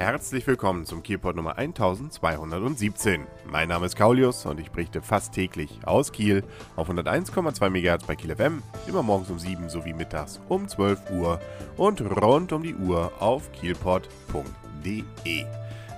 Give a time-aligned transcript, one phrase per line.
[0.00, 3.26] Herzlich willkommen zum Kielport Nummer 1217.
[3.44, 6.42] Mein Name ist Kaulius und ich berichte fast täglich aus Kiel
[6.74, 11.38] auf 101,2 MHz bei Kiel FM, immer morgens um 7 sowie mittags um 12 Uhr
[11.76, 15.44] und rund um die Uhr auf kielport.de.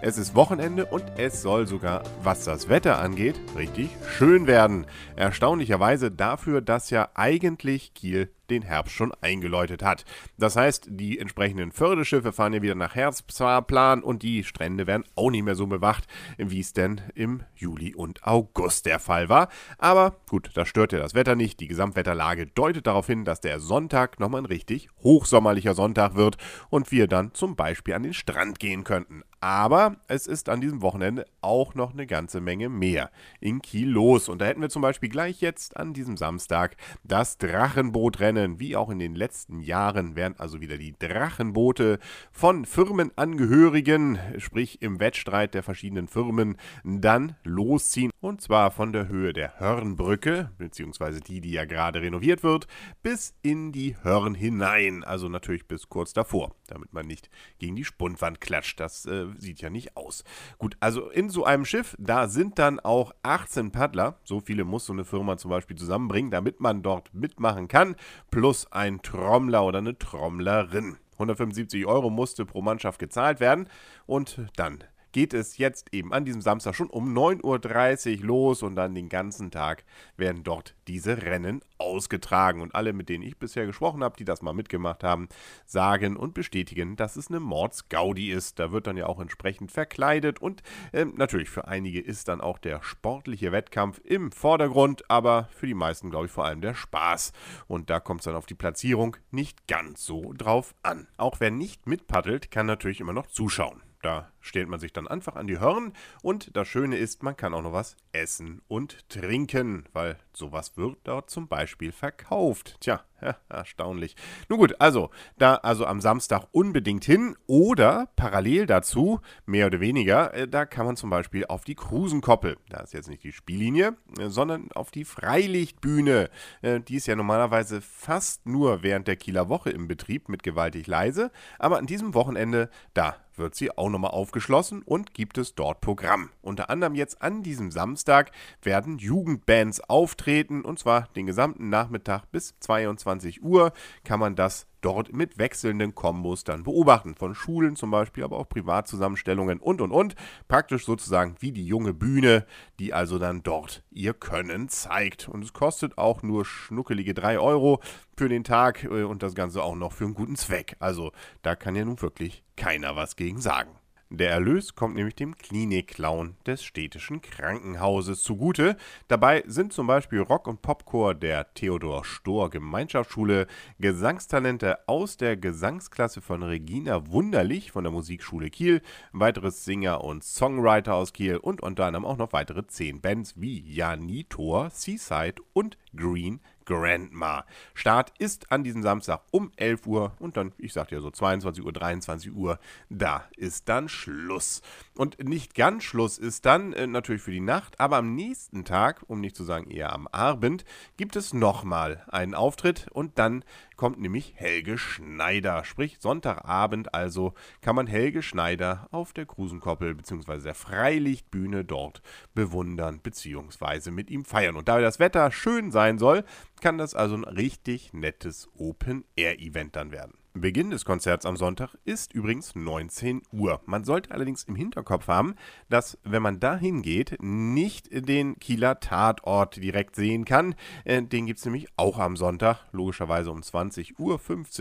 [0.01, 4.85] Es ist Wochenende und es soll sogar, was das Wetter angeht, richtig schön werden.
[5.15, 10.05] Erstaunlicherweise dafür, dass ja eigentlich Kiel den Herbst schon eingeläutet hat.
[10.39, 15.31] Das heißt, die entsprechenden Förderschiffe fahren ja wieder nach Herbstplan und die Strände werden auch
[15.31, 16.07] nicht mehr so bewacht,
[16.39, 19.49] wie es denn im Juli und August der Fall war.
[19.79, 21.61] Aber gut, das stört ja das Wetter nicht.
[21.61, 26.37] Die Gesamtwetterlage deutet darauf hin, dass der Sonntag nochmal ein richtig hochsommerlicher Sonntag wird
[26.71, 29.23] und wir dann zum Beispiel an den Strand gehen könnten.
[29.41, 33.11] Aber es ist an diesem Wochenende auch noch eine ganze Menge mehr
[33.41, 34.29] in Kiel los.
[34.29, 38.77] Und da hätten wir zum Beispiel gleich jetzt an diesem Samstag das Drachenbootrennen Rennen wie
[38.77, 41.99] auch in den letzten Jahren werden also wieder die Drachenboote
[42.33, 48.11] von Firmenangehörigen, sprich im Wettstreit der verschiedenen Firmen, dann losziehen.
[48.21, 52.67] Und zwar von der Höhe der Hörnbrücke, beziehungsweise die, die ja gerade renoviert wird,
[53.03, 55.05] bis in die Hörn hinein.
[55.05, 58.81] Also natürlich bis kurz davor, damit man nicht gegen die Spundwand klatscht.
[58.81, 60.25] Das äh, sieht ja nicht aus.
[60.59, 64.19] Gut, also in so einem Schiff, da sind dann auch 18 Paddler.
[64.25, 67.97] So viele muss so eine Firma zum Beispiel zusammenbringen, damit man dort mitmachen kann
[68.33, 70.97] plus ein Trommler oder eine Trommlerin.
[71.13, 73.69] 175 Euro musste pro Mannschaft gezahlt werden
[74.07, 78.77] und dann geht es jetzt eben an diesem Samstag schon um 9.30 Uhr los und
[78.77, 79.85] dann den ganzen Tag
[80.17, 82.61] werden dort diese Rennen ausgetragen.
[82.61, 85.29] Und alle, mit denen ich bisher gesprochen habe, die das mal mitgemacht haben,
[85.67, 88.59] sagen und bestätigen, dass es eine Mordsgaudi ist.
[88.59, 92.59] Da wird dann ja auch entsprechend verkleidet und äh, natürlich für einige ist dann auch
[92.59, 97.33] der sportliche Wettkampf im Vordergrund, aber für die meisten, glaube ich, vor allem der Spaß.
[97.67, 101.07] Und da kommt es dann auf die Platzierung nicht ganz so drauf an.
[101.17, 103.83] Auch wer nicht mitpaddelt, kann natürlich immer noch zuschauen.
[104.03, 107.55] Da stellt man sich dann einfach an die Hörn und das Schöne ist, man kann
[107.55, 112.79] auch noch was essen und trinken, weil sowas wird dort zum Beispiel verkauft.
[112.81, 114.17] Tja, ja, erstaunlich.
[114.49, 120.35] Nun gut, also, da also am Samstag unbedingt hin oder parallel dazu, mehr oder weniger,
[120.35, 122.57] äh, da kann man zum Beispiel auf die Krusenkoppel.
[122.69, 126.29] Da ist jetzt nicht die Spiellinie, äh, sondern auf die Freilichtbühne.
[126.63, 130.89] Äh, die ist ja normalerweise fast nur während der Kieler Woche im Betrieb mit gewaltig
[130.89, 135.81] leise, aber an diesem Wochenende, da wird sie auch nochmal aufgeschlossen und gibt es dort
[135.81, 136.31] Programm.
[136.41, 138.33] Unter anderem jetzt an diesem Samstag
[138.63, 143.73] werden Jugendbands auftreten und zwar den gesamten Nachmittag bis 22 Uhr
[144.05, 147.15] kann man das dort mit wechselnden Kombos dann beobachten.
[147.15, 150.15] Von Schulen zum Beispiel, aber auch Privatzusammenstellungen und und und.
[150.49, 152.47] Praktisch sozusagen wie die junge Bühne,
[152.79, 155.29] die also dann dort ihr Können zeigt.
[155.29, 157.81] Und es kostet auch nur schnuckelige 3 Euro
[158.17, 160.77] für den Tag äh, und das Ganze auch noch für einen guten Zweck.
[160.79, 161.13] Also
[161.43, 163.82] da kann ja nun wirklich keiner was gegen sagen.
[164.15, 168.77] Der Erlös kommt nämlich dem Klinik-Clown des städtischen Krankenhauses zugute.
[169.09, 173.47] Dabei sind zum Beispiel Rock- und Popchor der Theodor Stohr Gemeinschaftsschule,
[173.79, 180.95] Gesangstalente aus der Gesangsklasse von Regina Wunderlich von der Musikschule Kiel, weiteres Singer und Songwriter
[180.95, 186.41] aus Kiel und unter anderem auch noch weitere zehn Bands wie Janitor, Seaside und Green
[186.65, 187.45] Grandma.
[187.75, 191.65] Start ist an diesem Samstag um 11 Uhr und dann, ich sagte ja so 22
[191.65, 192.59] Uhr, 23 Uhr,
[192.89, 194.63] da ist dann Schluss.
[194.95, 199.03] Und nicht ganz Schluss ist dann äh, natürlich für die Nacht, aber am nächsten Tag,
[199.07, 200.65] um nicht zu sagen eher am Abend,
[200.97, 203.45] gibt es nochmal einen Auftritt und dann
[203.77, 205.65] kommt nämlich Helge Schneider.
[205.65, 210.41] Sprich, Sonntagabend also kann man Helge Schneider auf der Krusenkoppel bzw.
[210.43, 212.03] der Freilichtbühne dort
[212.35, 213.91] bewundern bzw.
[213.91, 214.57] mit ihm feiern.
[214.57, 216.25] Und da das Wetter schön sein soll,
[216.61, 220.22] kann das also ein richtig nettes Open-Air-Event dann werden.
[220.35, 223.61] Beginn des Konzerts am Sonntag ist übrigens 19 Uhr.
[223.67, 225.35] Man sollte allerdings im Hinterkopf haben,
[225.69, 230.55] dass, wenn man da hingeht, nicht den Kieler Tatort direkt sehen kann.
[230.85, 233.99] Äh, den gibt es nämlich auch am Sonntag, logischerweise um 20.15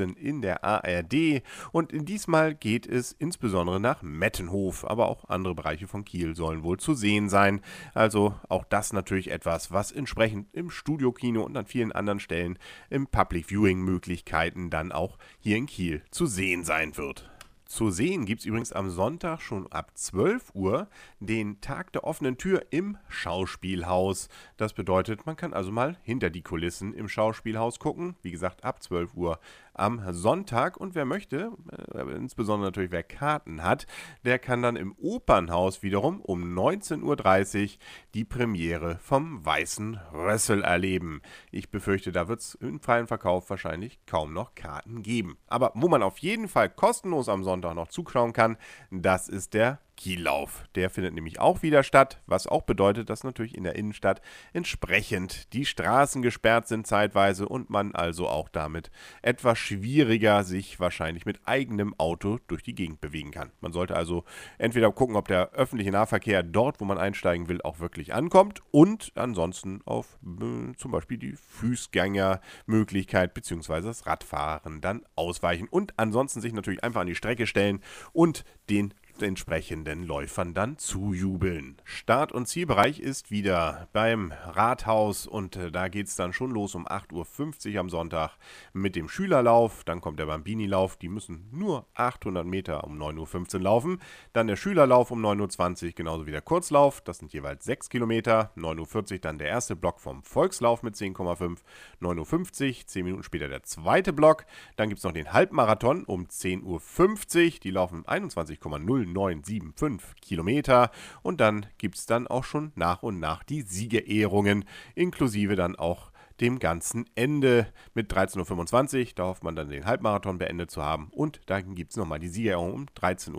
[0.09, 1.41] Uhr in der ARD.
[1.71, 6.79] Und diesmal geht es insbesondere nach Mettenhof, aber auch andere Bereiche von Kiel sollen wohl
[6.79, 7.61] zu sehen sein.
[7.93, 12.59] Also auch das natürlich etwas, was entsprechend im Studiokino und an vielen anderen Stellen
[12.89, 17.30] im Public Viewing Möglichkeiten dann auch hier in Kiel zu sehen sein wird.
[17.71, 20.89] Zu sehen gibt es übrigens am Sonntag schon ab 12 Uhr
[21.21, 24.27] den Tag der offenen Tür im Schauspielhaus.
[24.57, 28.17] Das bedeutet, man kann also mal hinter die Kulissen im Schauspielhaus gucken.
[28.23, 29.39] Wie gesagt, ab 12 Uhr
[29.73, 30.75] am Sonntag.
[30.75, 31.53] Und wer möchte,
[31.95, 33.87] äh, insbesondere natürlich wer Karten hat,
[34.25, 37.69] der kann dann im Opernhaus wiederum um 19.30 Uhr
[38.13, 41.21] die Premiere vom Weißen Rössel erleben.
[41.51, 45.37] Ich befürchte, da wird es im freien Verkauf wahrscheinlich kaum noch Karten geben.
[45.47, 48.57] Aber wo man auf jeden Fall kostenlos am Sonntag Sonntag noch zuschauen kann.
[48.89, 50.63] Das ist der Kiellauf.
[50.75, 54.21] Der findet nämlich auch wieder statt, was auch bedeutet, dass natürlich in der Innenstadt
[54.53, 58.89] entsprechend die Straßen gesperrt sind zeitweise und man also auch damit
[59.21, 63.51] etwas schwieriger sich wahrscheinlich mit eigenem Auto durch die Gegend bewegen kann.
[63.61, 64.23] Man sollte also
[64.57, 69.11] entweder gucken, ob der öffentliche Nahverkehr dort, wo man einsteigen will, auch wirklich ankommt und
[69.15, 73.81] ansonsten auf äh, zum Beispiel die Fußgängermöglichkeit bzw.
[73.81, 77.81] das Radfahren dann ausweichen und ansonsten sich natürlich einfach an die Strecke stellen
[78.13, 81.77] und den entsprechenden Läufern dann zujubeln.
[81.83, 86.75] Start- und Zielbereich ist wieder beim Rathaus und äh, da geht es dann schon los
[86.75, 88.37] um 8.50 Uhr am Sonntag
[88.73, 89.83] mit dem Schülerlauf.
[89.83, 94.01] Dann kommt der Bambini-Lauf, die müssen nur 800 Meter um 9.15 Uhr laufen.
[94.33, 98.51] Dann der Schülerlauf um 9.20 Uhr, genauso wie der Kurzlauf, das sind jeweils 6 Kilometer.
[98.57, 101.57] 9.40 Uhr dann der erste Block vom Volkslauf mit 10,5.
[102.01, 104.45] 9.50 Uhr, 10 Minuten später der zweite Block.
[104.75, 110.91] Dann gibt es noch den Halbmarathon um 10.50 Uhr, die laufen 21,0 975 Kilometer.
[111.21, 114.65] Und dann gibt es dann auch schon nach und nach die Siegerehrungen,
[114.95, 116.11] inklusive dann auch
[116.41, 119.11] dem ganzen Ende mit 13.25 Uhr.
[119.15, 121.09] Da hofft man dann den Halbmarathon beendet zu haben.
[121.11, 123.35] Und dann gibt es nochmal die Siegerehrung um 13.30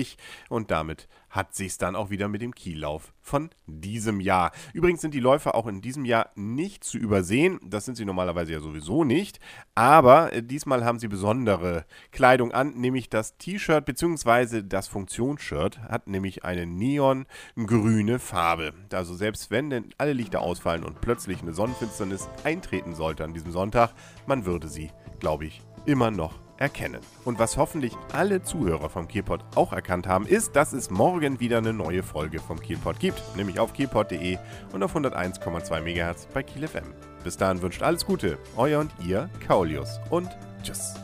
[0.00, 0.16] Uhr.
[0.48, 4.50] Und damit hat sich dann auch wieder mit dem Kiellauf von diesem Jahr.
[4.74, 7.60] Übrigens sind die Läufer auch in diesem Jahr nicht zu übersehen.
[7.64, 9.38] Das sind sie normalerweise ja sowieso nicht.
[9.76, 14.62] Aber äh, diesmal haben sie besondere Kleidung an, nämlich das T-Shirt bzw.
[14.62, 18.72] das Funktionsshirt hat nämlich eine neongrüne Farbe.
[18.92, 23.52] Also selbst wenn denn alle Lichter ausfallen und plötzlich eine Sonnenfinsternis eintreten sollte an diesem
[23.52, 23.92] Sonntag,
[24.26, 24.90] man würde sie,
[25.20, 27.00] glaube ich, immer noch erkennen.
[27.24, 31.58] Und was hoffentlich alle Zuhörer vom Kielpot auch erkannt haben, ist, dass es morgen wieder
[31.58, 34.38] eine neue Folge vom Kielpot gibt, nämlich auf kielpot.de
[34.72, 36.84] und auf 101,2 MHz bei Kiel FM.
[37.24, 40.28] Bis dahin wünscht alles Gute, euer und ihr Kaulius und
[40.62, 40.94] tschüss.